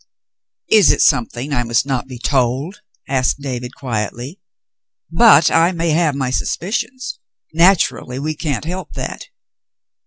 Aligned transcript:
"Is 0.71 0.89
it 0.91 0.99
something 1.01 1.53
I 1.53 1.61
must 1.61 1.85
not 1.85 2.07
be 2.07 2.17
told.^" 2.17 2.77
asked 3.07 3.39
David, 3.39 3.75
quietly. 3.75 4.39
"But 5.11 5.51
I 5.51 5.73
may 5.73 5.91
have 5.91 6.15
my 6.15 6.31
suspicions. 6.31 7.19
Naturally 7.53 8.17
we 8.17 8.33
can't 8.33 8.65
help 8.65 8.93
that." 8.93 9.27